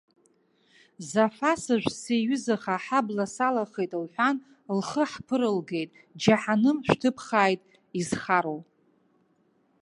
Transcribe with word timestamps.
Зафасыжә 1.09 1.89
сиҩызаха 1.99 2.73
аҳабла 2.77 3.25
салахеит 3.35 3.91
лҳәан, 4.03 4.37
лхы 4.77 5.03
ҳԥырылгеит, 5.11 5.89
џьаҳаным 6.21 6.77
шәҭыԥхааит 6.87 7.61
изхароу. 7.99 8.59